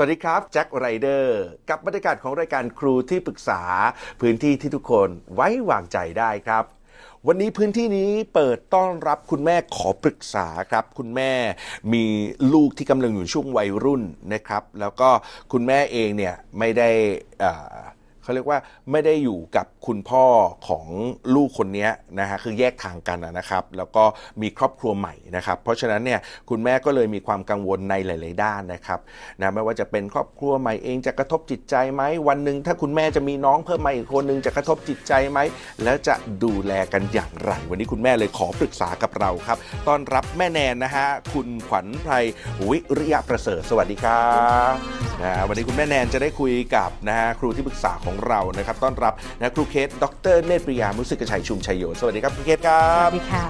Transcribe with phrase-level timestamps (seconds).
[0.00, 1.40] วัสดีครับแจ็คไรเดอร์
[1.70, 3.62] กับบรรยากาศของรายการครูที่ปรึกษา
[4.20, 6.64] พื้นที่ที่ทุกคนไว้วางใจได้ครับ
[7.26, 11.32] วันนี้พื้นที่นี้เปิดต้อนรับคุณแม่ขอปรึกษาครับ คุณแม่
[11.92, 12.04] มี
[12.52, 14.02] ลูกที่กำลังอยู่ช่วงวัยรุ่น
[14.34, 15.08] นะครับ แล้วก็
[15.52, 16.90] คุณแม่เองเนี่ยไม่ได้
[17.42, 17.78] อ่า
[18.30, 18.60] เขาเรียกว่า
[18.92, 20.24] ไม่ได้อยู่กับคุณพ่อ
[20.68, 20.86] ของ
[21.34, 21.88] ลูกคนนี้
[22.20, 24.04] นะฮะคือแยกทางกันนะครับ แล้วก็
[24.42, 29.00] มีครอบครัวใหม่นะครับ เพราะฉะนั้นเนี่ยคุณแม่ก็เลยมีความกังวลในหลาย ๆ ด้านนะครับ
[29.40, 35.38] นะไม่ว่าจะเป็นครอบครัวใหม่เองจะกระทบจิตใจไหมวันหนึ่งถ้าคุณแม่จะมีน้องเพิ่มมาอีกคนหนึ่งจะกระทบจิตใจไหม
[35.84, 42.12] แล้วจะดูแลกันอย่างไร วันนี้คุณแม่เลยขอปรึกษากับเราครับต้อนรับแม่แนนนะฮะคุณขวัญไพร
[42.68, 44.24] วิริยะประเสริฐสวัสดีครั
[44.72, 44.74] บ
[45.22, 50.04] นะวันนี้คุณแม่แนนจะได้คุยกับนะฮะครูที่ปรึกษาของเรานะครับต้อนรับนะครูเคสด
[50.34, 53.44] รเนตรปริยามุสิกชัยชุมชัยโยสวัสดีครับครูเคสครัสบวัสดีค่ะ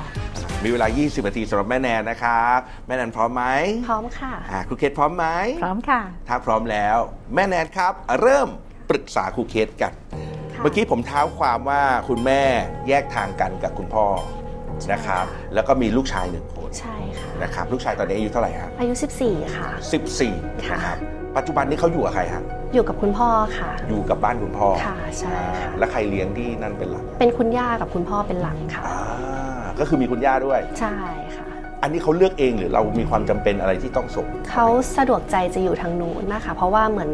[0.64, 3.44] มีเวลา 20 นาทีสำหรับแม่แนนนะครับแม่แนนพร้อมไหม
[3.88, 5.26] พร้อมค่ะอ่าครูเคสพร้อมไหม
[5.64, 6.96] พร้อมค่ะ ถ้าพร้อมแล้ว
[7.34, 8.48] แม่แนนครับ เริ่ม
[8.90, 9.92] ปรึกษาครูเคสกัน
[10.52, 12.42] ค่ะเมื่อกี้ผมเท้าความว่าคุณแม่
[12.88, 14.06] แยกทางกันกับคุณพ่อ
[14.92, 15.24] นะครับ
[15.54, 19.68] แล้วก็มีลูกชายหนึ่งคนใช่ค่ะนะครับลูกชายตอนนี้อายุเท่าไหร่ฮะอายุ 14 ค่ะ
[20.16, 22.42] 14ค่ะนะครับ ปัจจุบันนี้เขาอยู่กับใครฮะ
[22.74, 23.28] อยู่กับคุณพ่อ
[23.58, 29.00] ค่ะ อยู่กับบ้านคุณพ่อค่ะใช่อ่าค่ะแล้วใครเลี้ยงที่นั่นเป็นหลัก เป็นคุณย่ากับคุณพ่อเป็นหลักค่ะอ่า
[29.78, 30.96] ก็คือมีคุณย่าด้วย ใช่
[31.36, 31.46] ค่ะ
[31.82, 37.10] อันนี้เขาเลือกเองหรือเรามีความจำเป็นอะไรที่ต้องส่งเขาสะดวกใจจะอยู่ทางนู้นนะคะเพราะว่าเหมือน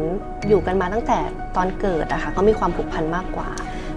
[0.49, 1.19] อยู่กันมาตั้งแต่
[1.55, 3.49] ตอนเกิดอะค่ะก็มีความผูกพันมากกว่า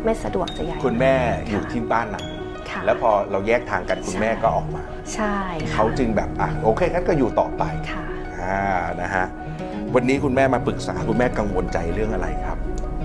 [0.05, 1.15] ไม่สะดวกจะย้ายคุณแม่
[1.49, 2.25] อยู่ค่ะที่บ้านนั้น
[2.71, 4.83] ค่ะแล้วพอเราแยกทางกันคุณแม่ก็ออกมา
[5.15, 8.05] ใช่ค่ะเขาจึงแบบอะโอเคงั้นก็อยู่ต่อไปค่ะ
[8.41, 8.63] อ่า
[9.01, 9.27] นะฮะ
[9.95, 12.59] วันนี้คุณแม่มาปรึกษาคุณแม่กังวลใจเรื่องอะไรครับ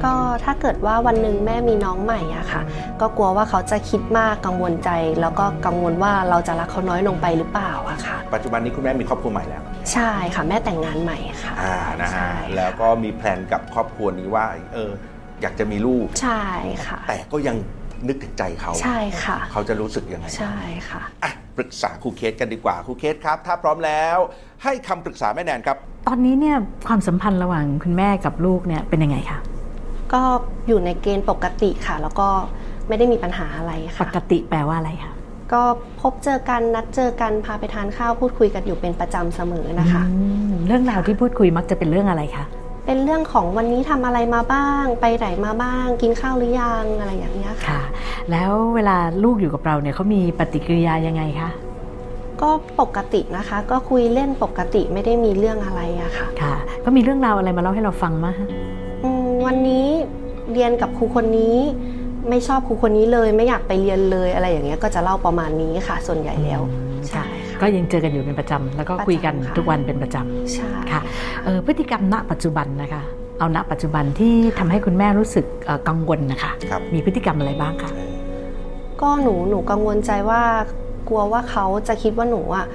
[0.04, 0.14] ก็
[0.44, 2.62] ถ้าเกิดว่าวันหนึ่งแม่มีน้องใหม่อะค่ะ
[3.02, 4.90] ก็กลัวว่าเขาจะคิดมากกังวลใจ
[5.22, 9.62] แล้วก็กังวลว่าเราจะรักเขาน้อยลงไปหรือเปล่าอะค่ะ ปัจจุบันนี้คุณแม่มีครอบครัวใหม่แล้ว
[9.94, 14.92] ใช่ค่ะแม่แต่งงานใหม่ค่ะอ่านะฮะใช่แล้วก็มี plan กับครอบครัวนี้ว่าเออ
[15.42, 16.44] อยากจะมีลูกใช่
[16.86, 17.56] ค่ะ แต่ก็ยัง
[18.08, 20.58] นึกถึงใจเขาใช่ค่ะ เขาจะรู้สึกยังไงใช่
[20.90, 24.18] ค่ะอะปรึกษาครูเคสกันดีกว่าครูเคสครับ ถ้าพร้อมแล้ว
[24.64, 25.78] ให้คำปรึกษาแม่แนนครับ
[26.08, 26.58] ตอนนี้เนี่ย
[26.88, 29.40] ความสัมพันธ์ระหว่างคุณแม่กับลูกเนี่ยเป็นยังไงคะ
[30.14, 30.22] ก็
[30.68, 32.28] อยู่ในเกณฑ์ปกติค่ะ แล้วก็
[32.88, 35.14] ไม่ได้มีปัญหาอะไรปค่ะ กติแปลว่าอะไรคะ
[35.54, 35.62] ก็
[36.02, 42.46] พบเจอกันนัดเจอกันพาไปทานข้าวพูดคุยกันอยู่เป็นประจำเสมอนะคะ อืมเรื่องราวที่พูดคุยมักจะเป็นเรื่องอะไรคะ
[42.86, 47.82] เป็นเรื่องของวันนี้ทำอะไรมาบ้าง ไปไหนมาบ้าง กินข้าวหรือยังอะไรอย่างเงี้ยค่ะ ค่ะ
[48.32, 51.50] แล้วเวลาลูกอยู่กับเราเนี่ยเขามีปฏิกิริยายังไงคะ
[52.46, 52.52] ก็
[52.82, 58.48] ปกตินะคะ ก็คุยเล่นปกติไม่ได้มีเรื่องอะไรอะค่ะ ค่ะ ก็มีเรื่องราวอะไรมาเล่าให้เราฟังมั้ยฮะ
[59.04, 59.88] อืมวันนี้
[60.52, 61.58] เรียนกับครูคนนี้
[62.30, 66.62] ไม่ชอบครูคนนี้เลย ไม่อยากไปเรียนเลยอะไรอย่างเงี้ยก็จะเล่าประมาณนี้ค่ะ ส่วนใหญ่แล้ว
[67.10, 71.02] ใช่ค่ะ ก็ยังเจอกันอยู่เป็นประจำแล้วก็คุยกันประจำค่ะทุกวันเป็นประจำใช่ค่ะ
[71.44, 73.02] เอ่อพฤติกรรมณปัจจุบันนะคะ
[73.40, 77.92] เอาณปัจจุบันที่ทำให้คุณแม่รู้สึกเอ่อกังวลนะคะครับมีพฤติกรรมอะไรบ้างคะ
[79.02, 80.42] ก็หนูหนูกังวลใจว่า
[81.08, 82.66] กลัวว่าเขาจะคิดว่าหนูอะ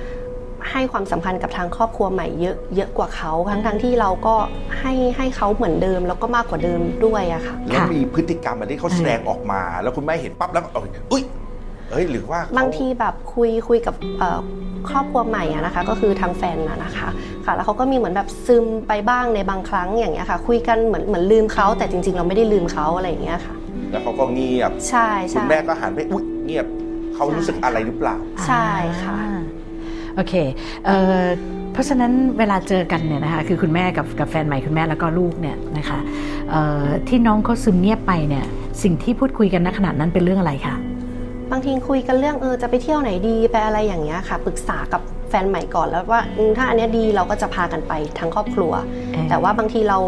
[0.70, 4.34] ให้ความสำคัญกับทางครอบครัวใหม่เยอะเยอะกว่าเขาทั้งทั้งที่เราก็
[4.80, 11.22] ให้ให้เขาเหมือนเดิมแล้วก็มากกว่าเดิมด้วยอะค่ะแล้วมีพฤติกรรมอะไรที่เขาแสดงออกมา แล้วคุณแม่เห็นปั๊บแล้วก็เอยอุ้ย
[11.90, 14.40] เอ้ยหรือว่าเขบางทีแบบคุยคุยกับเอ่อ
[14.90, 17.08] ครอบครัวใหม่อะนะคะ ก็คือทางแฟนน่ะนะคะ
[17.44, 23.54] ค่ะ แล้วเขาก็มีเหมือนแบบซึมไปบ้างในบางครั้งอย่างเงี้ยค่ะ คุยกันเหมือนเหมือนลืมเขาแต่จริง ๆ เราไม่ได้ลืมเขาอะไรอย่างเงี้ยค่ะ
[23.90, 26.66] แล้วเขาก็เงียบใช่คุใช่ณแม่ก็หันไปอุ้ยเงียบ
[27.20, 28.16] เขารู้สึกอะไรหรือเปล่า
[28.46, 28.66] ใช่
[29.02, 29.40] ค่ะอ่า
[30.14, 30.34] โอเค
[30.86, 31.24] เอ่อ
[31.72, 35.98] เพราะฉะนั้นเวลาเจอกันเนี่ยนะคะคือคุณแม่กับกับแฟนใหม่คุณแม่แล้วก็ลูกเนี่ยนะคะ
[36.50, 38.44] เอ่อที่น้องเขาซึมเงียบไปเนี่ย
[38.82, 40.74] สิ่งที่พูดคุยกันณขณะนั้นเป็นเรื่องอะไรคะ
[41.50, 48.72] บางทีคุยกันเรื่องเออจะไปเที่ยวไหนดีไปอะไรอย่างเงี้ยค่ะปรึกษากับ แฟนใหม่ก่อนแล้วว่าอืมถ้าอันเนี้ยดีเราก็จะพากันไปทั้งครอบครัว
[49.12, 49.98] เอ่อแต่ว่าบางทีเรา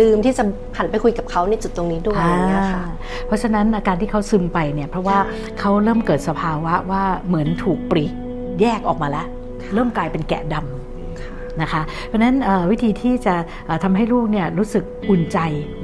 [0.00, 0.44] ลืมที่จะ
[0.78, 5.18] หันไปคุยกับเขาในจุดตรงนี้ด้วยอย่างเงี้ยค่ะอ่าเพราะฉะนั้นอาการที่เขาซึมไปเนี่ยเพราะว่า
[5.60, 8.12] เขาเริ่มเกิดสภาวะว่าเหมือนถูกปลีก
[8.60, 9.26] แยกออกมาแล้ว
[9.74, 13.34] เริ่มกลายเป็นแกะดำนะคะเพราะฉะนั้นเอ่อวิธีที่จะ
[13.66, 15.38] เอ่อทำให้ลูกเนี่ยรู้สึกอุ่นใจ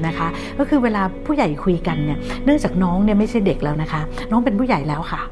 [0.06, 0.28] นะคะ
[0.58, 5.22] ก็คือเวลาผู้ใหญ่คุยกันเนี่ยเนื่องจากน้องเนี่ยไม่ใช่เด็กแล้วนะคะ น้องเป็นผู้ใหญ่แล้วค่ะ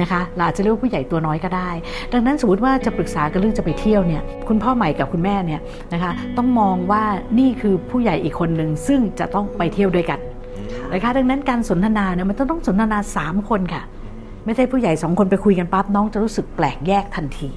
[0.00, 1.70] นะคะเราอาจจะเรียกว่าผู้ใหญ่ตัวน้อยก็ได้
[2.12, 5.60] ดังนั้นสมมติว่าจะปรึกษากันเรื่องจะไปเที่ยวเนี่ยคุณพ่อใหม่กับคุณแม่เนี่ย
[5.92, 7.02] นะคะต้องมองว่า
[7.38, 10.20] นี่คือผู้ใหญ่อีกคนหนึ่งซึ่งจะต้องไปเที่ยวด้วยกัน
[10.92, 13.82] นะคะดังนั้นการสนทนาเนี่ยมันต้องต้องสนทนาสามคนค่ะ
[14.44, 17.50] ไม่ใช่ผู้ใหญ่สองคนไปคุยกันปั๊บน้องจะรู้สึกแปลกแยกทันที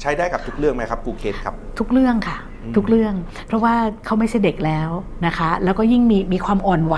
[0.00, 2.36] ใช้ได้กับทุกเรื่องไหมครับครูเคสครับ ทุกเรื่องค่ะ
[2.76, 3.14] ทุกเรื่อง
[3.46, 3.74] เพราะว่า
[4.04, 4.90] เขาไม่ใช่เด็กแล้ว
[5.26, 6.96] นะคะ แล้วก็ยิ่งมีมีความอ่อนไหว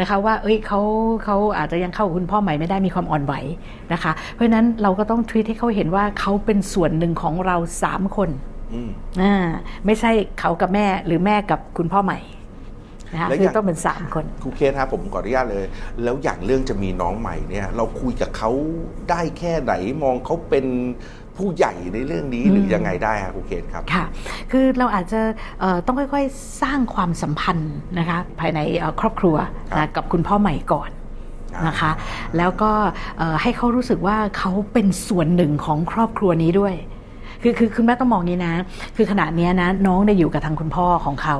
[0.00, 0.80] นะคะ ว่าเอ้ยเขา
[1.24, 3.34] เขาอาจจะยังเข้ากับคุณพ่อใหม่ไม่ได้มีความอ่อนไหว
[3.92, 8.30] นะคะ เพราะฉะนั้นเราก็ต้องทวีตให้เขาเห็นว่าเขาเป็นส่วนหนึ่งของเราสามคน
[8.72, 8.90] อืม
[9.22, 9.34] อ่า
[9.86, 10.10] ไม่ใช่
[10.40, 12.20] เขากับแม่หรือแม่กับคุณพ่อใหม่
[13.12, 15.64] นะคะแล้วคืออย่างต้องเป็นสามคนครูเคสครับผมขออนุญาตเลย
[16.02, 18.50] แล้วอย่างเรื่องจะมีน้องใหม่เนี่ย เราคุยกับเขา
[19.10, 19.72] ได้แค่ไหน
[20.02, 20.66] มองเขาเป็น
[21.40, 24.04] ผู้ใหญ่ในเรื่องนี้หรือยังไงได้ครับครูเคสครับค่ะ
[24.50, 25.20] คือเราอาจจะ
[25.60, 29.36] เอ่อต้องค่อยๆสร้างความสัมพันธ์นะคะภายในเอ่อครอบครัว
[29.70, 30.90] ครับนะกับคุณพ่อใหม่ก่อน
[31.54, 31.92] อ่านนะคะ
[32.38, 32.70] แล้วก็
[33.18, 36.74] เอ่อให้เขารู้สึกว่าเขาเป็นส่วนหนึ่งของครอบครัวนี้ด้วย
[37.42, 38.54] คือคือคือแม่ต้องมองนี้นะ
[38.96, 41.36] คือขณะเนี้ยนะน้องได้อยู่กับทางคุณพ่อของเขา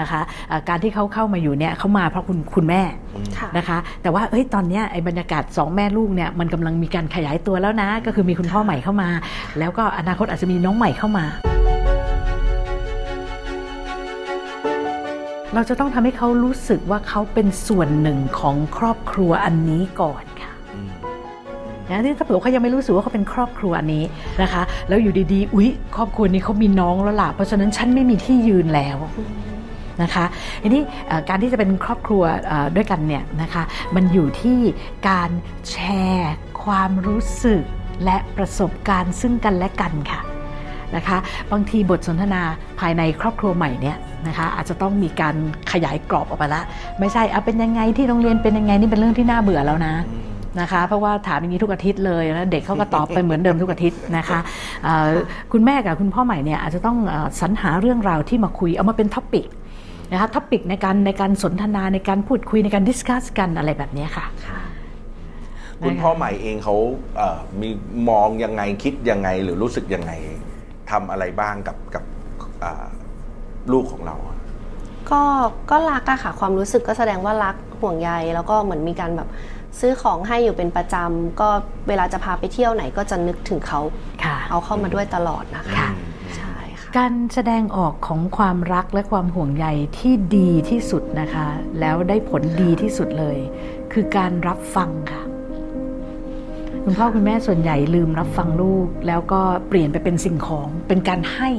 [0.00, 2.82] นะคะเอ่อการที่เขาเข้ามาอยู่เนี่ยเขามาเพราะคุณคุณแม่
[3.38, 9.08] ค่ะนะคะ แต่ว่าเอ้ยตอนเนี้ยไอ้บรรยากาศสองแม่ลูกเนี่ยมันกำลังมีการขยายตัวแล้วนะ ก็คือมีคุณพ่อใหม่เข้ามา
[9.58, 11.24] แล้วก็อนาคตอาจจะมีน้องใหม่เข้ามา
[15.54, 20.31] เราจะต้องทำให้เขารู้สึกว่าเขาเป็นส่วนหนึ่งของครอบครัวอันนี้ก่อนค่ะอืม
[21.92, 24.04] นะที่ถ้าเผื่อเขายังไม่รู้สึกว่าเขาเป็นครอบครัวอันนี้
[24.42, 28.98] นะคะ แล้วอยู่ดีๆ อุ๊ย ครอบครัวนี้เขามีน้องแล้วล่ะ เพราะฉะนั้นฉันไม่มีที่ยืนแล้ว
[30.02, 30.24] นะคะ
[30.62, 30.82] ทีนี้
[31.28, 32.22] การที่จะเป็นครอบครัว
[32.76, 33.62] ด้วยกันเนี่ยนะคะ
[33.94, 34.58] มันอยู่ที่
[35.08, 35.30] การ
[35.70, 35.76] แช
[36.12, 36.34] ร์
[36.64, 37.62] ความรู้สึก
[38.04, 40.20] และประสบการณ์ซึ่งกันและกันค่ะ
[40.96, 41.18] นะคะ
[41.52, 42.42] บางทีบทสนทนา
[42.80, 43.96] ภายในครอบครัวใหม่เนี่ย
[44.26, 45.34] นะคะอาจจะต้องมีการ
[45.72, 46.62] ขยายกรอบออกไปละ
[47.00, 49.94] ไม่ใช่เอาเป็นยังไงที่โรงเรียนเป็นยังไงนี่เป็นเรื่องที่น่าเบื่อแล้วนะ
[50.60, 54.38] นะคะ เพราะว่าถามอย่างนี้ทุกอาทิตย์เลยแล้วเด็กเขาก็ตอบไปเหมือนเดิมทุกอาทิตย์นะคะ
[54.84, 55.08] เอ่อ
[55.52, 59.46] คุณแม่กับคุณพ่อใหม่เนี่ยอาจจะต้องเอ่อสรรหาเรื่องราวที่มาคุยเอามาเป็น topic
[60.12, 64.60] นะคะ topic ในการในการสนทนาในการพูดคุยในการ discuss กันอะไรแบบเนี้ยค่ะค่ะ
[65.84, 66.76] คุณพ่อใหม่เองเขา
[67.16, 67.68] เอ่อมี
[68.08, 70.12] มองยังไงคิดยังไงหรือรู้สึกยังไง
[70.90, 72.04] ทำอะไรบ้างกับกับ
[72.64, 72.86] อ่า
[73.72, 74.36] ลูกของเราอะ
[75.10, 75.22] ก็
[75.70, 79.28] ก็รักอะค่ะ ความรู้สึกก็แสดงว่ารักห่วงใยแล้วก็เหมือนมีการแบบ
[79.80, 81.48] ซื้อของให้อยู่เป็นประจำก็
[81.88, 83.80] เวลาจะพาไปเที่ยวไหนก็จะนึกถึงเขา
[84.24, 85.88] ค่ะเอาเข้ามาด้วยตลอดนะคะค่ะ
[86.36, 89.66] ใช่ค่ะการแสดงออกของความรักและความห่วงใย
[89.98, 91.46] ที่ดีที่สุดนะคะ
[91.80, 93.38] แล้วได้ผลดีที่สุดเลย
[93.92, 95.22] คือการรับฟังค่ะ
[96.84, 101.50] คุณพ่อคุณแม่ส่วนใหญ่ลืมรับฟังลูก แล้วก็เปลี่ยนไปเป็นสิ่งของเป็นการให้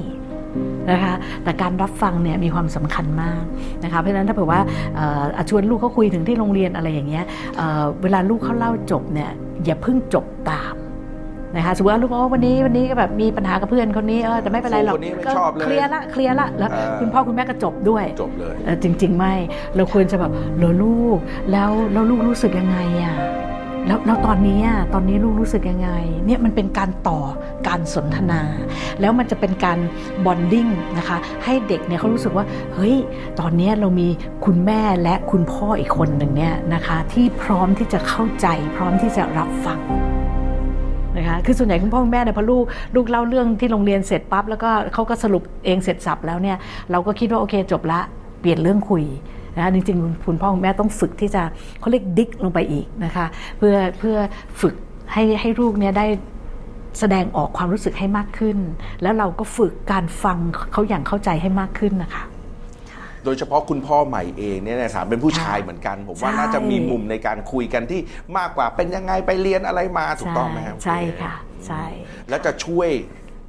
[0.91, 1.13] นะคะ
[1.43, 3.43] แต่การรับฟังเนี่ยมีความสำคัญมาก
[3.83, 4.61] นะคะเพราะฉะนั้นถ้าเผื่อว่า
[4.95, 7.25] เอ่ออะชวนลูกเขาคุยถึงที่โรงเรียนอะไรอย่างเงี้ย
[7.57, 9.29] เอ่อเวลาลูกเขาเล่าจบเนี่ย
[9.65, 10.75] อย่าเพิ่งจบตาม
[11.55, 19.33] นะคะสมมติว่าลูกอ๋อวันนี้วันนี้ก็แบบมีปัญหากับเพื่อนคนนี้เออแต่ไม่เป็นไรหรอกคนนี้ไม่ก็ชอบเลยเคลียร์ละเคลียร์ละแล้วอ่าคุณพ่อคุณแม่ก็จบด้วยจบเลยเออจริง ๆ ไม่
[19.75, 21.17] เราควรจะแบบเหรอลูก
[21.51, 23.15] แล้วแล้วลูกรู้สึกยังไงอะ
[23.87, 25.89] แล้วแล้วตอนนี้อะตอนนี้ลูกรู้สึกยังไง
[26.25, 27.19] เนี่ยมันเป็นการต่อ
[27.67, 28.41] การสนทนา
[29.01, 29.79] แล้วมันจะเป็นการ
[30.25, 32.95] บอนดิ้งนะคะให้เด็กเนี่ยเขารู้สึกว่าเฮ้ย
[33.39, 34.07] ตอนนี้เรามี
[34.45, 39.79] คุณแม่และคุณพ่ออีกคนหนึ่งเนี่ยนะคะที่พร้อมที่จะเข้าใจ พร้อมที่จะรับฟัง
[41.17, 42.63] นะคะคือส่วนใหญ่คุณพ่อคุณแม่เนี่ยพอลูก
[42.95, 46.57] ลูกเล่าเรื่องที่โรงเรียนเสร็จปั๊บแล้วก็เขาก็สรุปเองเสร็จสับแล้วเนี่ย
[46.91, 47.99] เราก็คิดว่าโอเคจบละ
[48.39, 49.03] เปลี่ยนเรื่องคุย
[49.55, 51.43] นะคะจริงๆคุณคุณพ่อคุณแม่ต้องฝึกที่จะ
[51.79, 53.25] เขาเรียกดิกลงไปอีกนะคะ
[53.57, 54.17] เพื่อเพื่อ
[54.61, 54.75] ฝึก
[55.13, 56.05] ให้ให้ลูกเนี่ยได้
[56.99, 58.57] แสดงออกความรู้สึกให้มากขึ้น
[59.01, 60.37] แล้วเราก็ฝึกการฟัง
[60.71, 62.23] เขาอย่างเข้าใจให้มากขึ้นนะคะ
[63.25, 68.01] โดยเฉพาะคุณพ่อใหม่เองเนี่ยนะครับเป็นผู้ชายเหมือนกัน ผมว่าใช่น่าจะมีมุมในการคุยกันที่
[68.37, 71.33] มากกว่าเป็นยังไงไปเรียนอะไรมาถูกต้องไหมครับใช่ค่ะ
[71.67, 71.83] ใช่
[72.29, 72.89] แล้วจะช่วย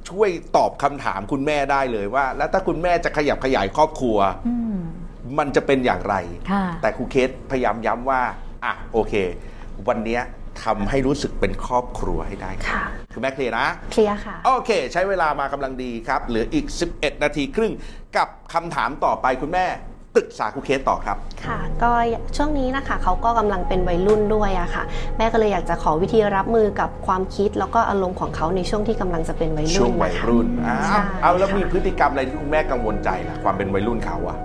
[0.09, 4.53] ช่วยตอบคำถามคุณแม่ได้เลยว่า แล้วถ้าคุณแม่จะขยับขยายครอบครัว อื
[5.25, 6.15] มมันจะเป็นอย่างไร
[6.51, 8.21] ค่ะแต่ครูเคสพยายามย้ำว่า
[8.63, 9.13] อะ โอเค
[9.87, 10.21] วันเนี้ย
[10.63, 16.65] ทำให้รู้สึกเป็นครอบครัวให้ได้ค่ะคุณแม่เคลียร์นะ เคลียร์ค่ะ โอเค ใช้เวลามากำลังดีครับ เหลืออีก
[16.95, 17.73] 11 นาทีครึ่ง
[18.17, 19.65] กับคำถามต่อไปคุณแม่
[20.15, 21.91] ปรึกษาครูเคสต่อครับ ค่ะ ก็
[22.37, 24.83] ช่วงนี้นะคะเขาก็กำลังเป็นวัยรุ่นด้วยอะค่ะ
[25.17, 34.37] แม่ก็เลยอยากจะขอวิธีรับมือกับความคิดแล้วก็อารมณ์ของเขาในช่วงที่กำลังจะเป็นวัยช่รุ่วนงวัยนะคะรุ่นอ้าใช่วเอาแล้วมีค่ะพฤติกรรมอะไรที่คุณแม่กังวลใจล่ะความเป็นวัยรุ่นเขาอะ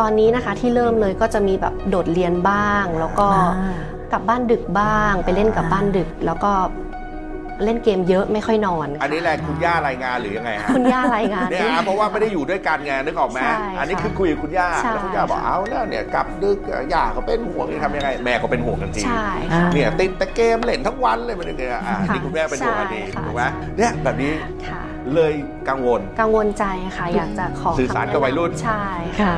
[0.00, 3.74] ตอนนี้นะคะที่เริ่มเลยก็จะมีแบบโดดเรียนบ้าง แล้วก็อ่า
[4.12, 6.52] กลับบ้านดึกบ้าง ไปเล่นกลับบ้านดึก แล้วก็
[7.64, 16.58] เล่นเกมเยอะไม่ค่อยนอน อันนี้แหละคุณย่ารายงานหรือยังไงฮะคุณย่ารายงานเนี่ยอะเพราะว่าไม่ได้อยู่ด้วยกันไงนึกออกไหมใช่อันนี้คือคุยกับคุณย่าใช่แล้วคุณย่าบอกเอาแล้วเนี่ยกลับดึก
[16.92, 23.42] ย่าเขาเป็นห่วงจะทำยังไงแม่ก็เป็นห่วงกันจริงใช่อ่าค่ะเนี่ยติดแต่เกมเล่นทั้งวันเลยมันเนี่ยอะค่ะนี่คุณแม่เป็นห่วงกันดีใช่ค่ะถูกไหม
[23.78, 24.32] เนี่ยแบบนี้
[24.68, 24.82] ค่ะ
[25.14, 25.32] เลย
[25.68, 26.64] กังวล กังวลใจ
[26.96, 28.86] ค่ะ อยากจะขอสื่อสารกับวัยรุ่นใช่
[29.22, 29.36] ค่ะ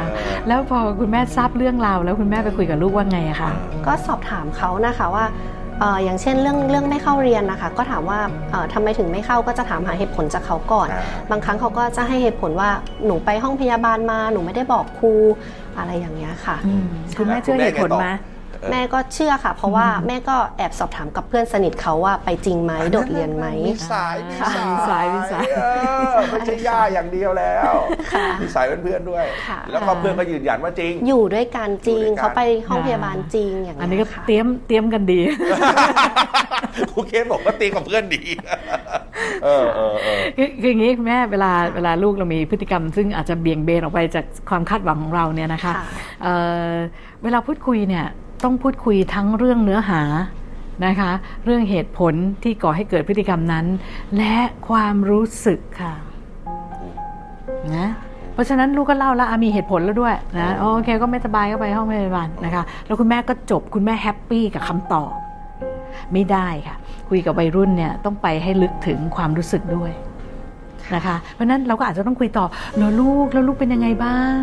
[0.49, 3.51] แล้วพอคุณแม่ทราบเรื่องราวแล้วคุณแม่ไปคุยกับลูกว่าไงอะคะ
[3.87, 5.27] ก็สอบถามเขานะคะว่า
[5.81, 8.19] เอ่ออย่างเช่นเรื่องเรื่องไม่เข้าเรียนนะคะก็ถามว่า
[8.51, 12.71] เอ่อทำไมถึงไม่เข้าก็จะถามหาเหตุผลจากเขาก่อนอ่าบางครั้งเขาก็จะให้เหตุผลว่า
[13.07, 15.13] หนูไปห้องพยาบาลมาหนูไม่ได้บอกครู
[15.79, 16.85] อะไรอย่างเงี้ยค่ะอืม
[17.17, 18.09] คุณแม่เชื่อเหตุผลไหม
[18.71, 25.61] แม่ก็เชื่อค่ะ เพราะว่าแม่ก็แอบสอบถามกับเพื่อนสนิทเขาว่าไปจริงไหมโดดเรียนไหมมีสายมีสายมีสายมีสายเอ
[26.13, 27.73] อไม่ใช่ย่าอย่างเดียวแล้ว
[28.41, 35.21] มีสายเพื่อนๆด้วยค่ะแล้วก็เพื่อนก็ยืนยันว่าจริง อยู่ด้วยกันจริงอยู่ด้วยกันเขาไปห้องพยาบาลจริงอย่างอันนี้นี้ก็ค่ะเตรียมเตรียมกันดี
[36.93, 38.23] ครูเคสบอกว่าตีกับเพื่อนดี
[39.45, 45.85] เออเออเออคือคืออย่างนี้คุณแม่เวลาเวลาลูกเรามีพฤติกรรม ซึ่งอาจจะเบี่ยงเบนออกไปจากความคาดหวังของเราเนี่ยนะคะค่ะ
[46.23, 46.35] เอ่
[46.69, 46.71] อ
[47.23, 48.07] เวลาพูดคุยเนี่ย
[48.43, 50.03] ต้องพูดคุยทั้งเรื่องเนื้อหา
[50.87, 51.11] นะคะ
[51.45, 53.67] เรื่องเหตุผลที่ก่อให้เกิดพฤติกรรมนั้น
[54.17, 54.37] และ
[54.69, 55.95] ความรู้สึกค่ะ
[57.77, 57.89] นะ
[58.33, 65.13] เพราะฉะนั้นลูกก็เล่าแล้วอะมีเหตุผลแล้วด้วยนะโอเคก็ไม่สบายก็ไปห้องพยาบาลนะคะ แล้วคุณแม่ก็จบคุณแม่แฮปปี้กับคำตอบ
[66.13, 66.77] ไม่ได้ค่ะ
[67.09, 69.91] คุยกับวัยรุ่นเนี่ยต้องไปให้ลึกถึงความรู้สึกด้วย
[70.95, 72.47] นะคะ เพราะฉะนั้นเราก็อาจจะต้องคุยต่อ
[72.79, 74.43] แล้วลูกแล้วลูกเป็นยังไงบ้าง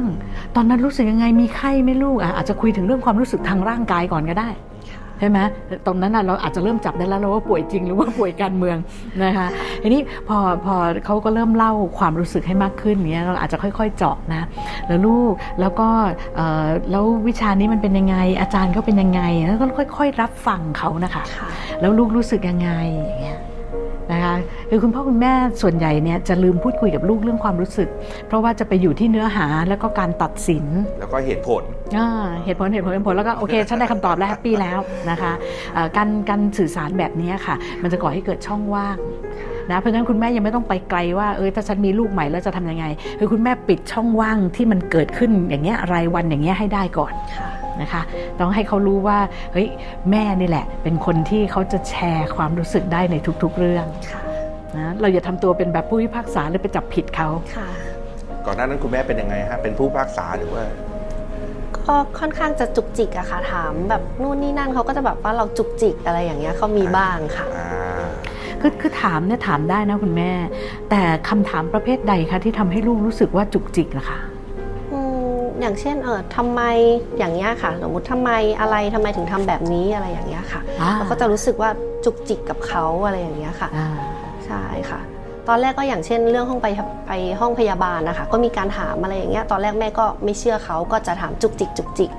[0.55, 4.49] ตอนนั้นรู้สึกยังไงมีไข้ไหมลูกอะอาจจะคุยถึงเรื่องความรู้สึกทางร่างกายก่อนก็ได้
[5.19, 5.39] ใช่ไหม
[5.85, 8.77] ตรงนั้นน่ะเราอาจจะเริ่มจับได้แล้วเราว่าป่วยจริงหรือว่าป่วยการเมือง
[9.23, 9.47] นะคะ
[9.81, 10.75] ทีนี้พอพอ
[11.05, 14.43] เขาก็เริ่มเล่าความรู้สึกให้มากขึ้นเนี้ยเราอาจจะค่อยๆเจาะนะ
[14.87, 15.89] แล้วลูกแล้วก็
[16.35, 19.65] เอ่อแล้ววิชานี้มันเป็นยังไง อาจารย์เขาเป็นยังไงแล้วก็
[19.97, 21.49] ค่อย ๆ รับฟังเขานะคะค่ะ
[21.81, 23.39] แล้วลูกรู้สึกยังไงอย่างเงี้ย
[24.12, 24.35] นะคะ
[24.69, 27.89] คือคุณพ่อคุณแม่ส่วนใหญ่เนี่ยจะลืมพูดคุยกับลูกเรื่องความรู้สึก
[28.27, 30.65] เพราะว่าจะไปอยู่ที่เนื้อหาแล้วก็การตัดสิน
[31.00, 31.62] แล้วก็เหตุผล
[31.97, 32.09] อ่า
[32.45, 35.31] เหตุผลเหตุผลเหตุผลแล้วก็โอเคฉันได้คำตอบแล้วแฮปปี้แล้วนะคะ
[35.74, 38.97] เอ่อการการสื่อสารแบบนี้ค่ะ มันจะก่อให้เกิดช่องว่าง
[39.71, 42.85] นะเพราะฉะนั้นคุณแม่ยังไม่ต้องไปไกลว่าเออถ้าฉันมีลูกใหม่แล้วจะทำยังไง
[43.19, 47.47] คือคุณแม่ปิดช่องว่างที่มันเกิดขึ้นอย่างเงี้ยรายวันอย่างเงี้ยให้ได้ก่อนค่ะ
[47.82, 48.01] นะคะ
[48.39, 49.17] ต้องให้เขารู้ว่า
[49.53, 49.67] เฮ้ย
[50.12, 54.22] แม่นี่แหละ เป็นคนที่เขาจะแชร์ความรู้สึกได้ในทุกๆเรื่องค่ะ
[54.77, 57.70] นะเราอย่าทำตัวเป็นแบบผู้พิพากษาหรือไปจับผิดเขาค่ะ
[58.46, 60.63] ก่อนหน้านั้นคุณแม่เป็นยังไงฮะเป็นผู้พิพากษาหรือว่า
[61.77, 67.70] ก็ค่อนข้างจะจุกจิกอะค่ะถามแบบนู่นนี่นั่นเขาก็จะแบบว่าเราจุกจิกอะไรอย่างเงี้ยเขามีบ้างค่ะอ่า
[68.62, 70.32] คือคือถามเนี่ยถามได้นะคุณแม่
[70.89, 74.35] แต่คำถามประเภทใดคะที่ทำให้ลูกรู้สึกว่าจุกจิกนะคะอืม
[75.65, 76.62] อย่างเช่นเออทำไม
[77.17, 81.69] อย่างเงี้ยค่ะสมมติทำไมอะไรทำไมถึงทำแบบนี้อะไรอย่างเงี้ยค่ะอ่าเราก็จะรู้สึกว่า
[82.05, 83.88] จุกจิกกับเขาอะไรอย่างเงี้ยค่ะอ่า
[84.45, 85.00] ใช่ค่ะ
[85.48, 86.67] ตอนแรกก็อย่างเช่น เรื่องห้องไป
[87.07, 92.12] ไปห้องพยาบาลนะคะ ก็มีการถามอะไรอย่างเงี้ยตอนแรกแม่ก็ไม่เชื่อเขาก็จะถามจุกจิกจุกจิก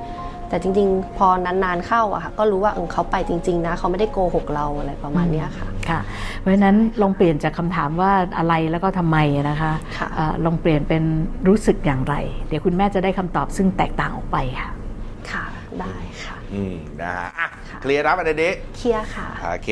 [0.48, 6.00] แต่จริงๆ พอนานๆเข้าอะค่ะก็รู้ว่าเออเขาไปจริง ๆ นะ เขาไม่ได้โกหกเราอะไรประมาณเนี้ยค่ะค่ะ
[6.40, 9.18] เพราะฉะนั้นลองเปลี่ยนจากคำถามว่าอะไรแล้วก็ทำไม
[9.50, 11.02] นะคะค่ะเออลองเปลี่ยนเป็น
[11.48, 12.14] รู้สึกอย่างไร
[12.48, 14.70] เดี๋ยวคุณแม่จะได้คำตอบซึ่งแตกต่างออกไปค่ะ
[15.32, 15.44] ค่ะ
[15.80, 19.70] ได้ค่ะ อืมนะฮะอะค่ะ เคลียร์นะประเด็นนี้เคลียร์ค่ะ โอเค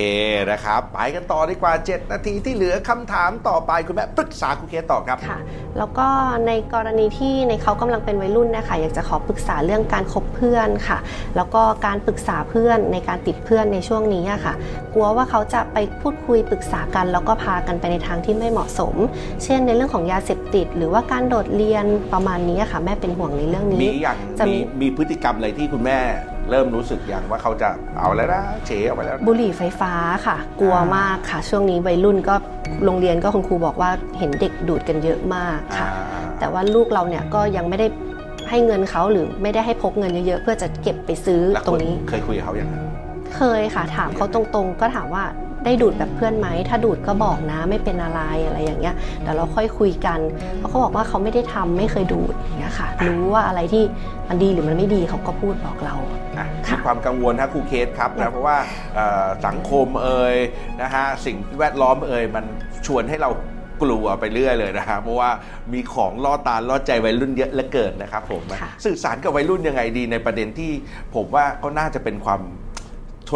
[0.51, 5.39] นะครับ ไปกันต่อดีกว่า 7 นาทีที่เหลือคำถามต่อไปคุณแม่ปรึกษาคุณเคสต่อครับค่ะ
[5.79, 6.07] แล้วก็
[6.47, 10.99] ในกรณีที่ในเขากำลังเป็นวัยรุ่นนะคะอยากจะขอปรึกษาเรื่องการคบเพื่อนค่ะ
[11.37, 14.55] แล้วก็การปรึกษาเพื่อนในการติดเพื่อนในช่วงนี้อะค่ะ
[14.95, 18.95] กลัวว่าเขาจะไปพูดคุยปรึกษากัน แล้วก็พากันไปในทางที่ไม่เหมาะสม
[19.45, 26.01] เช่นในเรื่องของยาเสพติด หรือว่าการโดดเรียนประมาณนี้อะค่ะ แม่เป็นห่วงในเรื่องนี้ มีอย่างจะมีมีมีพฤติกรรมอะไรที่คุณแม่
[26.51, 29.93] เริ่มรู้สึกอย่างว่าเขาจะเอาแล้วนะเฉออกไปแล้วนะบุหรี่ไฟฟ้า
[30.27, 32.35] ค่ะ กลัวมากค่ะ ช่วงนี้วัยรุ่นก็
[32.85, 35.89] โรงเรียนก็คุณครูบอกว่าเห็นเด็กดูดกันเยอะมากอ่าค่ะ
[36.39, 37.87] แต่ว่าลูกเราเนี่ยก็ยังไม่ได้
[38.51, 42.85] ให้เงินเขาหรือไม่ได้ให้พกเงินเยอะๆเพื่อจะเก็บไปซื้อแล้วตรงนี้ เคยคุยกับเขาอย่างนั้น
[43.37, 45.25] เคยค่ะ ถามเขาตรงๆ ก็ถามว่า
[45.65, 50.19] ได้ดูดแบบเพื่อนไหม ถ้าดูดก็บอกนะไม่เป็นอะไรอะไรอย่างเงี้ยเดี๋ยวเราค่อยคุยกัน
[50.57, 53.85] เพราะเขาบอกว่าเขาไม่ได้ทำไม่เคยดูดอย่างเงี้ยค่ะ รู้ว่าอะไรที่
[54.29, 58.57] มันดีหรือมันไม่ดีเขาก็พูดบอกเราอะค่ะมีความกังวลนะครูเคสครับนะเพราะว่า
[58.97, 60.37] เอ่อสังคมเอ่ย
[60.83, 62.45] นะฮะสิ่งแวดล้อมเอ่ยมัน
[62.87, 63.31] ชวนให้เรา
[63.83, 65.31] กลัวไปเรื่อยเลยนะฮะเพราะว่า
[65.73, 70.73] มีของล่อตาล่อใจวัยรุ่นเยอะเหลือเกินนะครับผมค่ะสื่อสารกับวัยรุ่นยังไงดีในประเด็นที่
[71.15, 72.64] ผมว่าก็น่าจะเป็นความท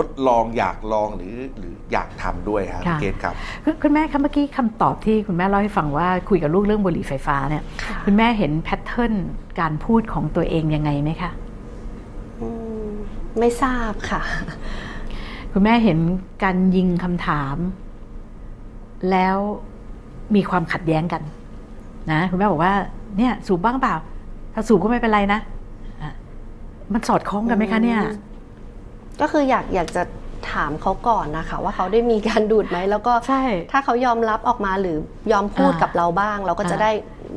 [0.04, 9.14] ดลองอยากลองหรือหรืออยากทำด้วยครับค่ะเคสครับคุณคุณแม่คะเมื่อกี้คำตอบที่คุณแม่เล่าให้ฟังว่าคุยกับลูกเรื่องบุหรี่ไฟฟ้าเนี่ยค่ะคุณแม่เห็น pattern
[9.60, 11.30] การพูดของตัวเองยังไงไหมคะ
[12.40, 12.48] อื
[12.88, 12.90] ม
[13.38, 14.22] ไม่ทราบค่ะ
[15.52, 15.98] คุณแม่เห็น
[16.44, 17.56] การยิงคำถาม
[19.10, 19.36] แล้ว
[20.34, 21.22] มีความขัดแย้งกัน
[22.12, 22.74] นะ คุณแม่บอกว่า
[23.18, 23.94] เนี่ย สูบบ้างเปล่า
[24.54, 25.40] ถ้าสูบก็ไม่เป็นไรนะ
[26.02, 26.12] อะ
[26.92, 28.00] มันสอดคล้องกันไหมคะเนี่ย
[29.20, 30.02] ก็คืออยากอยากจะ
[30.52, 34.98] ถามเขาก่อนนะคะ ว่าเขาได้มีการดูดไหมแล้วก็ใช่ถ้าเขายอมรับออกมาหรือ
[35.32, 36.90] ยอมพูดอ่ากับเราบ้าง เราก็จะอ่าได้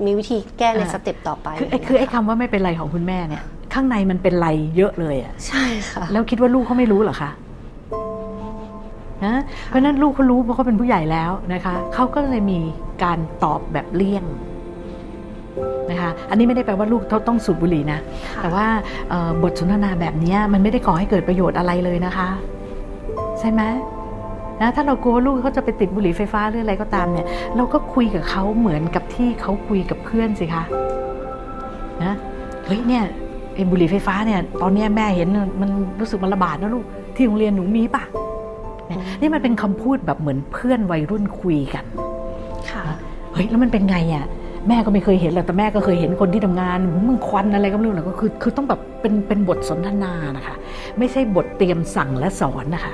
[0.05, 4.47] มีวิธีแก้ในอ่าสเต็ปต่อไป คือไอ้คือไอ้คำว่าไม่เป็นไรของคุณแม่เนี่ย ข้างในมันเป็นไร
[4.77, 7.31] เยอะเลยอะใช่ค่ะ แล้วคิดว่าลูกเขาไม่รู้เหรอคะ
[9.25, 12.59] นะเพราะฉะนั้นลูกเขารู้เพราะเขาเป็นผู้ใหญ่แล้วนะคะเขาก็เลยมี
[13.03, 14.23] การตอบแบบเลี่ยง
[15.89, 18.65] นะคะ อันนี้ไม่ได้แปลว่าลูกต้องสูบบุหรี่นะค่ะแต่ว่า
[19.09, 22.27] เอ่อบทสนทนาแบบเนี้ยมันไม่ได้ก่อให้เกิดประโยชน์อะไรเลยนะคะ
[23.39, 23.61] ใช่ไหม
[24.61, 30.63] นะถ้าเรากลัวว่าลูกเขาจะไปติดบุหรี่ไฟฟ้าหรืออะไรก็ตามเนี่ย เราก็คุยกับเขาเหมือนกับที่เขาคุยกับเพื่อนสิคะ
[32.03, 32.13] นะ
[32.65, 33.03] เฮ้ยเนี่ย
[33.55, 35.29] ไอ้บุหรี่ไฟฟ้าเนี่ยตอนเนี้ยแม่เห็น
[35.61, 38.03] มันรู้สึกมันระบาดนะลูกที่โรงเรียนหนูมีปะ
[38.87, 41.85] เนี่ยนี่มันเป็นคำพูดแบบเหมือนเพื่อนวัยรุ่นคุยกัน
[42.71, 42.83] ค่ะ
[43.33, 44.25] เฮ้ยแล้วมันเป็นไงอะ
[44.67, 46.77] แม่ก็ไม่เคยเห็นหรอกแต่แม่ก็เคยเห็นคนที่ทำงาน
[47.07, 50.55] มึงควันอะไรก็ไม่รู้หรอกก็คือคือต้องแบบเป็นเป็นบทสนทนานะคะ
[50.99, 52.93] ไม่ใช่บทเตรียมสั่งและสอนนะคะ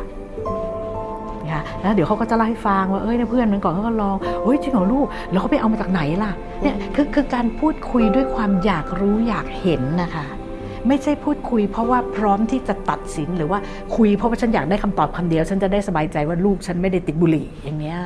[1.46, 6.32] นะคะแล้วเดี๋ยวเขาก็จะเล่าให้ฟังว่าเอ้ยเนี่ยเพื่อนมันก่อนเขาก็ลองเฮ้ยจริงเหรอลูก แล้วเขาไปเอามาจากไหนล่ะ
[6.62, 10.26] เนี่ยคือคือการพูดคุยด้วยความอยากรู้อยากเห็นนะคะ
[10.88, 13.60] ไม่ใช่พูดคุย เพราะว่าพร้อมที่จะตัดสินหรือว่า
[13.96, 18.00] คุยเพราะว่าฉันอยากได้คำตอบคำเดียว ฉันจะได้สบายใจว่าลูกฉันไม่ได้ติดบุหรี่อย่างเงี้ย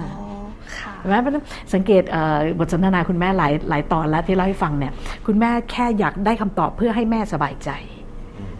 [1.04, 4.92] อ๋อค่ะเห็นไหมเพราะฉะนั้นสังเกตเอ่อบทสนทนาคุณแม่หลายหลายตอนแล้วที่เล่าให้ฟังเนี่ย
[5.28, 7.72] คุณแม่แค่อยากได้คำตอบเพื่อให้แม่สบายใจ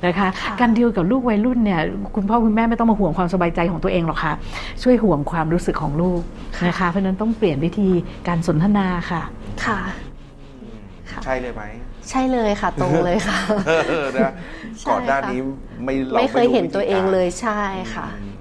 [0.06, 1.82] นะคะค่ะการดีลกับลูกวัยรุ่นเนี่ย
[2.16, 4.34] คุณพ่อคุณแม่ไม่ต้องมาห่วงความสบายใจของตัวเองหรอกค่ะ
[4.84, 6.22] ช่วยห่วงความรู้สึกของลูก
[6.68, 7.90] นะคะเพราะฉะนั้นต้องเปลี่ยนวิธี
[8.28, 9.22] การสนทนาค่ะ
[9.66, 9.80] ค่ะ
[11.12, 11.64] ค่ะใช่เลยไหม
[12.10, 13.40] ใช่เลยค่ะ ตรงเลยค่ะ
[13.90, 14.32] เออนะ
[14.80, 15.40] ใช่ก่อนหน้าค่ะนี้
[15.84, 17.62] ไม่ราไม่เคยรู้เห็นธีตัวเองการเลยใช่
[17.94, 18.34] ค่ะอืม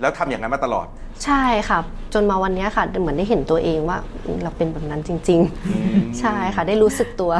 [0.00, 0.86] แล้วทำอย่างนั้นมาตลอด
[1.24, 1.78] ใช่ค่ะ
[2.14, 5.40] จนมาวันเนี้ยค่ะเหมือนได้เห็นตัวเองว่าอืมเราเป็นแบบนั้นจริง
[5.78, 7.32] ๆ ใช่ค่ะได้รู้สึกตัว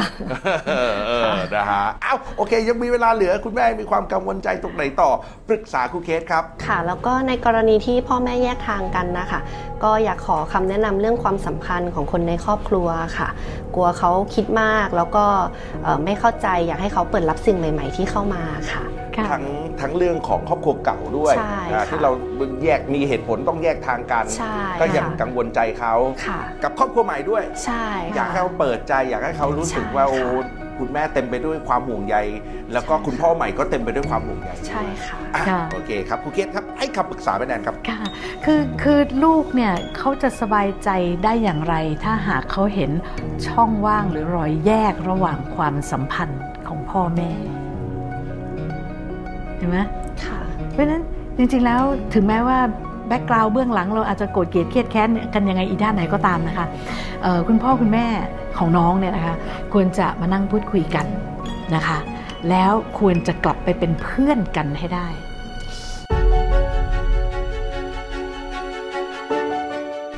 [0.69, 5.11] เออเออนะฮะเอ้าโอเค ยังมีเวลาเหลือคุณแม่มีความกังวลใจตรงไหนต่อ
[5.49, 9.40] ปรึกษาครูเคสครับ ค่ะ แล้วก็ในกรณีที่พ่อแม่แยกทางกันนะคะ
[9.85, 12.88] ก็อยากขอคำแนะนำเรื่องความสัมพันธ์ของคนในครอบครัว
[13.19, 13.29] ค่ะ
[13.75, 15.25] กลัวเขาคิดมากแล้วก็
[15.83, 19.00] เอ่อไม่เข้าใจอยากให้เขาเปิดรับสิ่งใหม่ ๆ ที่เข้ามาค่ะค่ะ
[19.31, 19.45] ทั้ง
[19.81, 22.11] ทั้งเรื่องของครอบครัวเก่าด้วยใช่นะค่ะที่เรา
[22.62, 25.94] แยกมีเหตุผลต้องแยกทางกันใช่ก็ยังค่ะกังวลใจเขา
[26.27, 30.20] ค่ะกับครอบครัวใหม่ด้วยใช่อยากให้ค่ะเขาเปิดใจ อยากให้เขารู้สึกใช่ว่าค่ะโอ้
[30.79, 32.16] คุณแม่เต็มไปด้วยความห่วงใย
[32.73, 38.01] แล้วก็ใช่คุณพ่อใหม่ก็เต็มไปด้วยความห่วงใยใช่ค่ะอะค่ะโอเคครับครูเคสครับให้คำปรึกษาไปแนนครับค่ะ
[38.44, 40.90] คือคือลูกเนี่ยเขาจะสบายใจ
[41.25, 42.90] ได้อย่างไร ถ้าหากเขาเห็น
[43.49, 47.31] ช่องว่างหรือรอยแยกระหว่างความสัมพันธ์ของพ่อแม่
[49.61, 49.79] เห็นไหม
[50.25, 50.38] ค่ะ
[50.73, 51.03] เพราะฉะนั้น
[51.37, 51.83] จริงๆแล้ว
[52.14, 52.59] ถึงแม้ว่า
[53.09, 56.66] แบ็กกราวด์เบื้องหลังเราอาจจะโกรธเกลียดเครียดแค้นกันยังไงอีด้านไหนก็ตามนะคะ
[57.23, 58.07] เอ่อคุณพ่อคุณแม่
[58.59, 59.35] ของน้องเนี่ยนะคะ
[59.73, 61.07] ควรจะมานั่งพูดคุยกัน
[61.75, 61.99] นะคะ
[62.51, 65.07] แล้วควรจะกลับไปเป็นเพื่อนกันให้ได้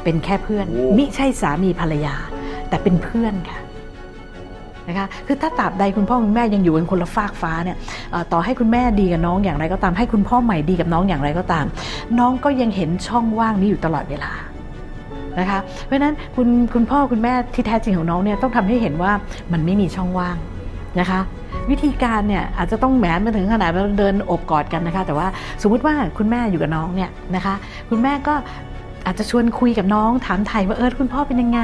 [0.04, 2.14] เป็นแค่เพื่อนโอ้มิใช่สามีภรรยา
[2.68, 3.58] แต่เป็นเพื่อนค่ะ
[4.88, 7.76] นะคะคือถ้าตราบใดคุณพ่อคุณแม่ยังอยู่กันคนละฟากฟ้าเนี่ย
[8.32, 11.64] ต่อให้คุณแม่ดีกับน้องอย่างไรก็ตามให้คุณพ่อใหม่ดีกับน้องอย่างไรก็ตาม
[12.18, 14.32] น้องก็ยังเห็นช่องว่างนี้อยู่ตลอดเวลา
[15.40, 19.12] นะคะเพราะฉะนั้นคุณคุณพ่อคุณแม่ที่แท้จริงของน้องเนี่ยต้องทำให้เห็นว่า
[19.52, 20.36] มันไม่มีช่องว่าง
[21.00, 21.20] นะคะ
[21.70, 25.26] วิธีการเนี่ยอาจจะต้องแหมมาถึงขนาดเดินโอบกอดกันนะคะ แต่ว่า
[25.62, 27.54] สมมุติว่าคุณแม่อยู่กับน้องเนี่ยนะคะ
[27.90, 28.34] คุณแม่ก็
[29.06, 31.60] อาจจะชวนคุยกับน้องถามไถ่ว่าเออคุณพ่อเป็นยังไง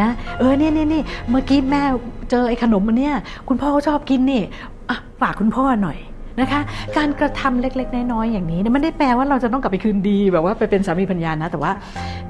[0.00, 1.82] นะเออเนี่ยเนี่ยเมื่อกี้แม่
[2.30, 3.14] เจอไอ้ขนมอันเนี้ย
[3.48, 4.42] คุณพ่อเขาชอบกินนี่
[4.88, 5.98] อะฝากคุณพ่อหน่อย
[6.40, 6.60] นะคะ
[6.96, 11.72] การกระทำเล็ก ๆ น้อยๆอย่างนี้เนี่ยไม่ได้แปลว่าเราจะต้องกลับไปคืนดีแบบว่าไปเป็นสามีพัญญานะ แต่ว่า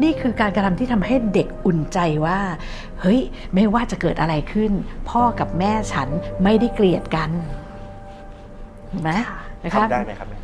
[0.02, 2.38] นี่คือการกระทำที่ทำให้เด็กอุ่นใจว่า
[3.00, 3.20] เฮ้ย
[3.54, 4.72] ไม่ว่าจะเกิดอะไรขึ้น
[5.10, 6.08] พ่อกับแม่ฉัน
[6.44, 7.30] ไม่ได้เกลียดกัน
[8.90, 10.35] เห็นไหมค่ะนะคะทำได้ไหมครับแม่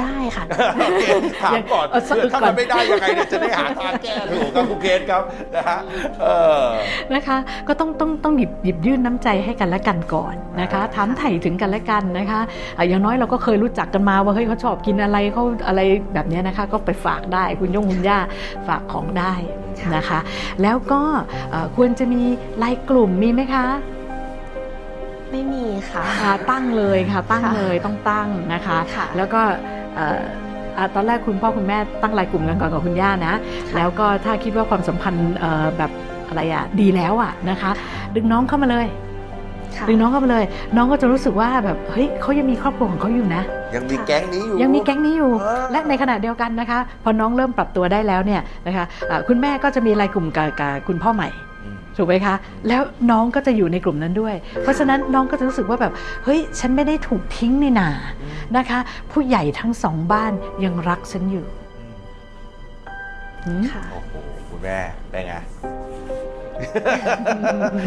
[0.00, 0.44] ได้ค่ะ
[0.76, 1.04] โอเค
[1.42, 5.22] ถามก่อนเอาสะอึกถ้าก่มัอนนไม่ได้ยังไงเนี่ยจะได้หาทางแก้ถูกครับครูเคสครับ
[5.54, 5.78] นะฮะ
[6.22, 6.26] เอ
[6.62, 6.66] อ
[7.14, 7.36] นะคะ
[7.68, 12.40] ก็ต้องต้องต้องหยิบหยิบยื่นน้ำใจให้กันและกันก่อนนะคะถามไถ่ถึงกันและกันนะคะ
[12.76, 15.80] อะอย่างน้อยเราก็เคยรู้จักกันมาว่าเฮ้ยเขาชอบกินอะไรเขาอะไร
[16.14, 18.18] แบบเนี้ยนะคะ ก็ไปฝากได้คุณย่งคุณย่า
[18.68, 19.34] ฝากของได้
[19.96, 20.18] นะคะ
[20.62, 21.02] แล้วก็
[21.50, 22.22] เอ่อควรจะมี
[22.58, 23.66] ไลน์กลุ่มมีไหมคะ
[25.30, 29.79] ไม่มีค่ะอ่าตั้งเลยค่ะ ตั้งค่ะเลยต้องตั้งนะคะค่ะแล้วก็เอ่ออ่า
[30.94, 33.34] ตอนแรกคุณพ่อคุณแม่ตั้งไลน์กลุ่มกันก่อนกับคุณย่านะ
[33.76, 35.90] แล้วก็ถ้าคิดว่าความสัมพันธ์เอ่อแบบ
[36.28, 37.70] อะไรอะดีแล้วอะนะคะ
[38.14, 38.86] ดึงน้องเข้ามาเลย
[39.76, 40.44] ค่ะดึงน้องเข้ามาเลย
[40.76, 43.42] น้องก็จะรู้สึกว่าแบบเฮ้ยเขายังมีครอบครัวของเขาอยู่นะ
[43.74, 51.28] ยังมีแก๊งนี้อยู่ยังมีแก๊งนี้อยู่เออและในขณะเดียวกันนะคะ พอน้องเริ่มปรับตัวได้แล้วเนี่ยนะคะอ่าคุณแม่ก็จะมีไลน์กลุ่มกับกับคุณพ่อใหม่
[51.64, 52.34] อืมถูกไหมคะ
[52.68, 55.92] แล้วน้องก็จะอยู่ในกลุ่มนั้นด้วย เพราะฉะนั้นน้องก็จะรู้สึกว่าแบบ
[56.24, 57.88] เฮ้ย ฉันไม่ได้ถูกทิ้งนี่นา
[58.56, 58.80] นะคะ
[59.12, 60.32] ผู้ใหญ่ทั้งสองบ้าน
[60.64, 61.46] ยังรักฉันอยู่
[63.44, 64.12] หืมค่ะโอ้โห
[64.50, 64.78] คุณแม่
[65.10, 65.34] เป็นไง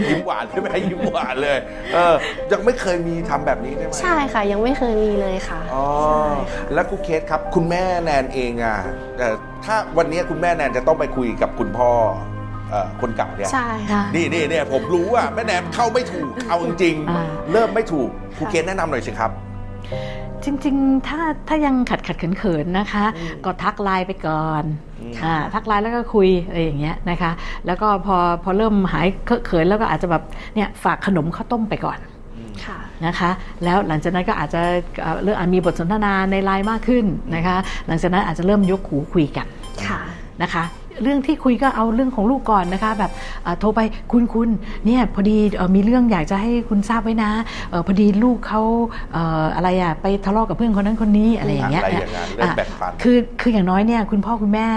[0.09, 1.57] ยิ้มหวานใช่ไหมยิ้มหวานเลย
[1.93, 2.15] เออ
[2.51, 8.77] ยังไม่เคยมีทำแบบนี้ใช่ไหมใช่ค่ะ ยังไม่เคยมีเลยค่ะอ๋อใช่ค่ะแล้วครูเคสครับ คุณแม่แนนเองอะ
[9.17, 11.91] เอ่อถ้าวันนี้คุณแม่แนนจะต้องไปคุยกับคุณพ่อ
[12.69, 19.31] เอ่อคนเก่าเนี่ยใช่ค่ะนี่นี่เนี่ยผมรู้อะแม่แนนเข้าไม่ถูกเอาจริงๆอ่าเริ่มไม่ถูกครูเกณฑ์แนะนำหน่อยสิครับ
[20.45, 23.05] จริง ๆ ถ้าถ้ายังขัดขัดเขินๆนะคะ
[23.45, 24.63] ก็ทักไลน์ไปก่อน
[25.01, 27.31] อืมอ่าทักไลน์แล้วก็คุยอะไรอย่างเงี้ยนะคะ
[27.65, 30.23] แล้วก็พอพอเริ่มหายเคอะเขินแล้วก็อาจจะแบบ
[30.55, 31.99] เนี่ยฝากขนมข้าวต้มไปก่อน
[32.65, 33.29] ค่ะนะคะ
[33.63, 34.61] แล้วหลังจากนั้นก็อาจจะ
[35.01, 39.47] เอ่อเริ่มอะมีบทสนทนาในไลน์มากขึ้นนะคะ หลังจากนั้นอาจจะเริ่มยกหูคุยกัน
[39.87, 39.99] ค่ะ
[40.41, 40.63] นะคะ
[41.01, 43.11] เรื่องที่คุยก็เอาเรื่องของลูกก่อนนะคะ แบบ
[43.43, 43.79] เอ่อโทรไป
[44.11, 44.49] คุณคุณ
[44.85, 47.31] เนี่ยพอดีเอ่อมีเรื่องอยากจะให้คุณทราบไว้นะ
[47.69, 48.61] เอ่อพอดีลูกเขา
[49.13, 54.67] เอ่ออะไรอะไปทะเลาะกับเพื่อนคนนั้นคนนี้อะไรอย่างเงี้ยอะไรอย่างนั้นเรื่องแบ่งปันอะคือคืออย่างน้อยเนี่ยคุณพ่อคุณแม่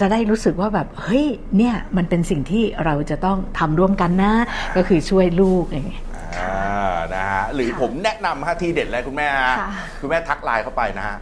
[0.00, 4.32] จะได้รู้สึกว่าแบบเฮ้ยเนี่ยมันเป็นสิ่งที่เราจะต้องทำร่วมกันนะ
[4.76, 6.02] ก็คือช่วยลูกอย่างเงี้ย
[6.38, 11.16] อ่านะฮะหรือค่ะผมแนะนำฮะที่เด็ดเลยคุณแม่ฮะค่ะคุณแม่ทักไลน์เข้าไปนะฮะ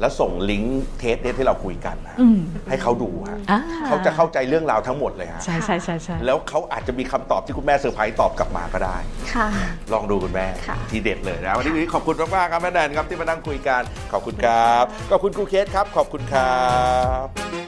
[0.00, 3.56] แล้วส่งลิงก์เทปเนี่ยที่เราคุยกันนะอืมให้เขาดูฮะอ่
[3.86, 8.96] เขาจะเข้าใจเรื่องราวทั้งหมดเลยฮะใช่ใช่ใช่ใช่แล้วเขาอาจจะมีคำตอบที่คุณแม่เซอร์ไพรส์ตอบกลับมาก็ได้
[9.34, 9.48] ค่ะ
[9.92, 13.82] ลองดูคุณแม่ค่ะทีเด็ดเลยนะวันนี้ขอบคุณมากๆครับแม่แดนครับที่มานั่งคุยกัน
[14.12, 16.56] ขอบคุณครับขอบคุณครูเคสครับ ขอบคุณครั
[17.24, 17.65] บ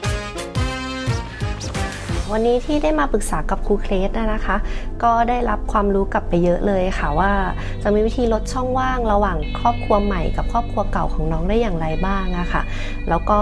[2.33, 4.57] วันนี้ที่ได้มาปรึกษากับครูเคสนะคะ
[5.03, 7.31] ก็ได้รับความรู้กลับไปเยอะเลยค่ะว่า
[7.83, 12.61] จะมีวิธีลดช่องว่างระหว่างครอบครัวใหม่กับครอบครัวเก่าของน้องได้อย่างไรบ้างอะค่ะ
[13.09, 13.37] แล้วก็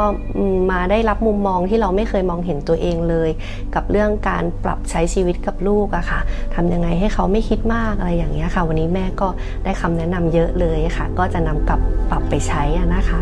[0.72, 3.30] มาได้รับมุมมองที่เราไม่เคยมองเห็นตัวเองเลย
[3.76, 6.20] กับเรื่องการปรับใช้ชีวิตกับลูกอะค่ะ
[6.56, 9.28] ทำยังไงให้เขาไม่คิดมากอะไรอย่างเงี้ยค่ะ วันนี้แม่ก็
[9.64, 13.22] ได้คำแนะนำเยอะเลยค่ะ ก็จะนำกลับปรับไปใช้อะนะคะ